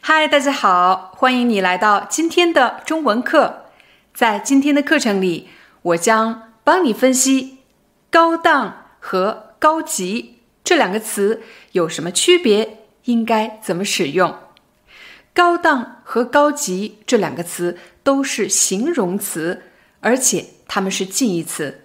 [0.00, 3.64] 嗨，大家好，欢迎你来到今天的中文课。
[4.14, 5.48] 在今天的课程里，
[5.82, 7.58] 我将帮你分析
[8.10, 14.38] “高档”和“高级”这两个词有什么区别，应该怎么使用。
[15.34, 19.64] 高档和高级这两个词都是形容词，
[20.00, 21.82] 而且它们是近义词。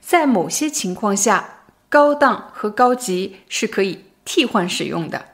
[0.00, 5.26] 在某些情况下，高档和高级是可以替换使用的。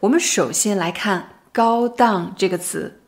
[0.00, 1.28] 我们首先来看。
[1.52, 3.00] 高档这个词，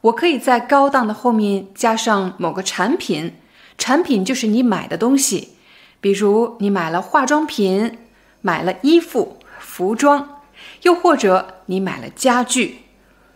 [0.00, 3.34] 我可以在高档的后面加上某个产品，
[3.78, 5.56] 产品就是你买的东西，
[6.00, 7.98] 比如你买了化妆品，
[8.40, 10.40] 买了衣服、服装，
[10.82, 12.78] 又或者你买了家具。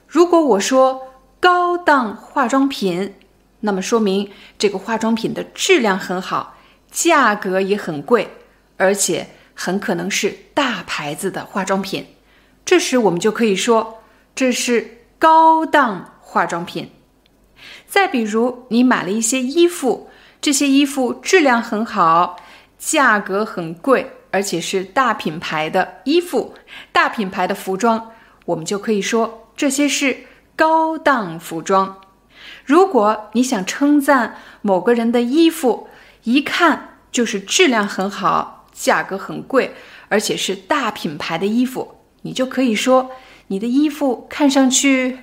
[0.08, 1.02] 如果我说
[1.38, 3.14] 高档化妆品，
[3.60, 6.56] 那么说明这个化妆品的质量很好，
[6.90, 8.28] 价格也很贵，
[8.76, 12.04] 而且很可能是大牌子的化妆品。
[12.64, 13.98] 这时我们就可以说。
[14.40, 16.90] 这是高档化妆品。
[17.86, 20.08] 再比如，你买了一些衣服，
[20.40, 22.36] 这些衣服质量很好，
[22.78, 26.54] 价格很贵，而且是大品牌的衣服、
[26.90, 28.12] 大品牌的服装，
[28.46, 30.20] 我们就可以说这些是
[30.56, 32.00] 高档服装。
[32.64, 35.90] 如果你想称赞某个人的衣服，
[36.22, 39.74] 一看就是质量很好，价格很贵，
[40.08, 43.10] 而且是大品牌的衣服，你就可以说。
[43.52, 45.18] 你的衣服看上去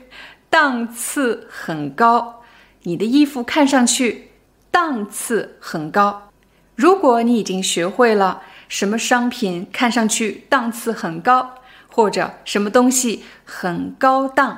[0.49, 2.41] 档次很高，
[2.83, 4.31] 你的衣服看上去
[4.69, 6.29] 档次很高。
[6.75, 11.55] 如果你已经学会了什么商品看上去档次很高，
[11.87, 14.57] 或者什么东西很高档，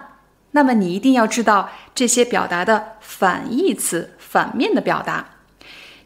[0.50, 5.30] 那么你一定要知道这些表达的反义词、反面的表达。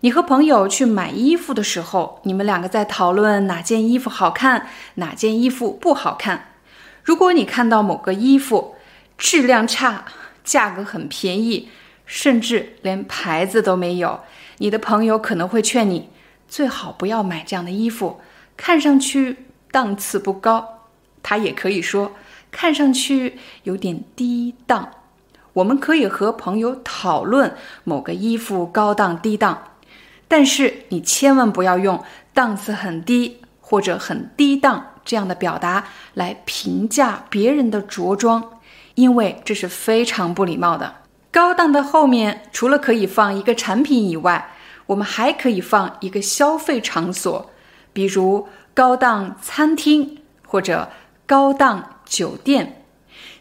[0.03, 6.55] 你和朋友去买衣服的时候，你们两个在讨论哪件衣服好看，哪件衣服不好看。
[7.03, 8.75] 如果你看到某个衣服
[9.17, 10.03] 质量差，
[10.43, 11.69] 价格很便宜，
[12.05, 14.19] 甚至连牌子都没有，
[14.57, 16.09] 你的朋友可能会劝你
[16.49, 18.19] 最好不要买这样的衣服，
[18.57, 20.79] 看上去档次不高。
[21.21, 22.11] 他也可以说
[22.51, 24.89] 看上去有点低档。
[25.53, 29.69] 我们可以和朋友讨论某个衣服高档低档，
[30.27, 32.03] 但是你千万不要用
[32.33, 34.87] 档次很低或者很低档。
[35.05, 38.61] 这样的表达来评价别人的着装，
[38.95, 40.95] 因为这是非常不礼貌的。
[41.29, 44.53] 高档的后面除了可以放一个产品以外，
[44.85, 47.51] 我们还可以放一个消费场所，
[47.91, 50.89] 比如高档餐厅或者
[51.25, 52.85] 高档酒店。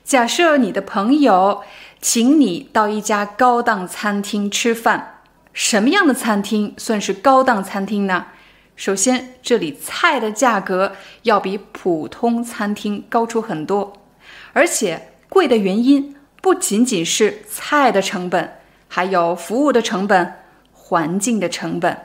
[0.03, 1.63] 假设你的朋友
[2.01, 5.12] 请你到一家高档餐厅吃饭，
[5.53, 8.27] 什么样的餐厅算是高档餐厅呢？
[8.75, 10.93] 首先，这里菜的价格
[11.25, 13.93] 要比普通餐厅高出很多，
[14.55, 20.37] 而且贵的原因不仅仅是菜的成本，还有服务的成本、
[20.73, 21.97] 环境的成本。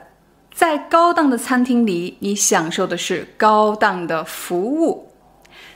[0.52, 5.10] 在高档的餐厅里，你享受的是高档的服务。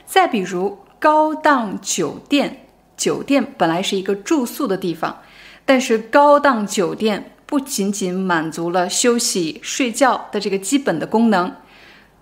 [0.05, 5.21] 再比如高档酒店，酒店本来是一个住宿的地方，
[5.65, 7.31] 但是高档酒店。
[7.45, 11.53] 不仅仅满足了休息睡觉的这个基本的功能，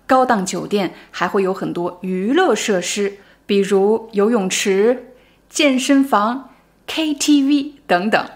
[0.06, 5.14] 高档酒店还会有很多娱乐设施，比如游泳池、
[5.48, 6.50] 健身房、
[6.86, 8.28] KTV 等等。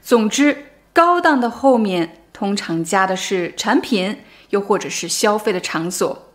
[0.00, 4.18] 总之，高档的后面通常加的是产品，
[4.50, 6.30] 又或者是消费的场所。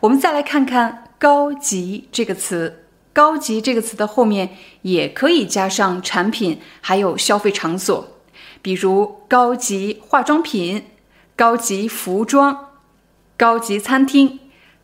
[0.00, 8.09] 我们再来看看“高级”这个词，“高级”这个词的后面也可以加上产品，还有消费场所。
[8.62, 10.84] 比如高级化妆品、
[11.34, 12.68] 高级服装、
[13.36, 14.38] 高级餐厅、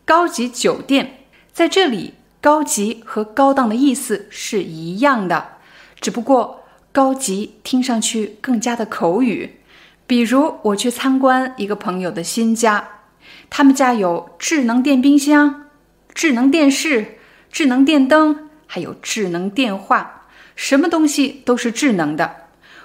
[0.04, 5.58] 高级酒店，在这里，高级和高档的意思是一样的，
[6.00, 9.60] 只不过高级听上去更加的口语。
[10.06, 12.88] 比如我去参观一个朋友的新家，
[13.50, 15.66] 他们家有智能电冰箱、
[16.14, 17.18] 智能电视、
[17.50, 22.36] 智能电灯，还有智能电话，什么东西都是智能的。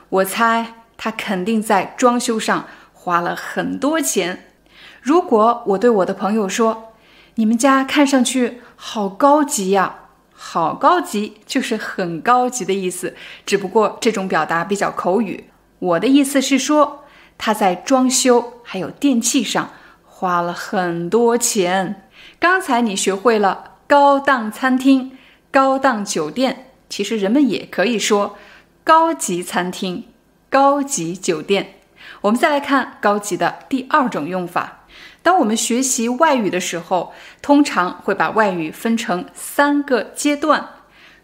[0.09, 0.80] 我猜。
[1.03, 4.53] 他肯定在装修上花了很多钱。
[5.01, 6.93] 如果我对我的朋友说
[7.35, 9.95] ：“你们家看上去好高级呀，
[10.31, 13.15] 好高级就是很高级的意思，
[13.47, 15.45] 只不过这种表达比较口语。
[15.79, 17.03] 我的意思是说，
[17.39, 19.71] 他在装修还有电器上
[20.05, 22.07] 花了很多钱。
[22.39, 25.17] 刚才你学会了高档餐厅、
[25.49, 28.37] 高档酒店，其实人们也可以说
[28.83, 30.05] 高级餐厅、
[30.51, 31.75] 高级酒店。
[32.19, 34.85] 我们再来看高级的第二种用法。
[35.23, 40.67] 当我们学习外语的时候，通常会把外语分成三个阶段：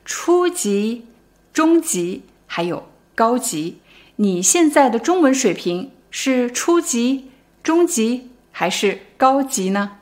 [0.06, 1.07] 初级、
[1.51, 3.79] 中级，还有高级。
[4.15, 7.31] 你现在的中文水平是初级、
[7.62, 9.97] 中级还是高级呢？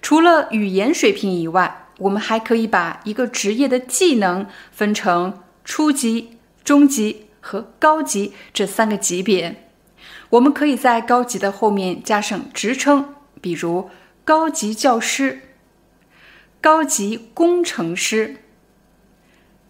[0.00, 9.68] 除了语言水平以外，我们还可以把一个职业的技能分成初级、中级和高级这三个级别。
[10.30, 13.14] 我们可以在高级的后面加上职称。
[13.42, 13.90] 比如
[14.24, 15.40] 高级教师、
[16.60, 18.36] 高级工程师、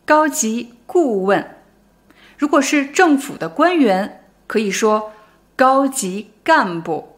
[0.05, 1.57] 高级顾问。
[2.37, 5.13] 如果是政府的官员，可以说
[5.57, 7.17] 高级干部。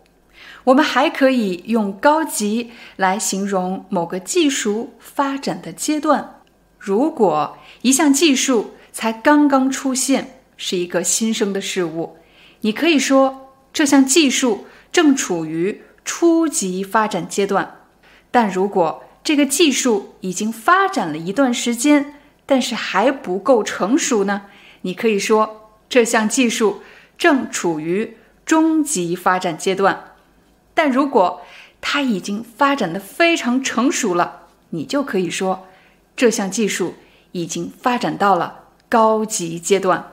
[0.65, 6.41] 我们还可以用高级来形容某个技术发展的阶段。
[6.79, 12.17] 如果一项技术才刚刚出现，是一个新生的事物，
[12.61, 15.83] 你可以说这项技术正处于。
[16.07, 17.81] 初级发展阶段，
[18.31, 24.43] 但如果这个技术已经发展了一段时间，但是还不够成熟呢？
[24.83, 26.83] 你可以说这项技术
[27.17, 30.13] 正处于中级发展阶段。
[30.75, 31.41] 但如果
[31.81, 35.67] 它已经发展的非常成熟了，你就可以说
[36.15, 36.97] 这项技术
[37.33, 40.13] 已经发展到了高级阶段。